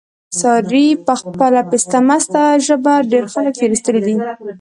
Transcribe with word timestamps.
سارې 0.39 0.87
په 1.05 1.13
خپله 1.21 1.61
پسته 1.69 1.97
مسته 2.09 2.41
ژبه، 2.65 2.93
ډېر 3.11 3.23
خلک 3.33 3.53
تېر 3.59 3.69
ایستلي 3.73 4.01
دي. 4.05 4.15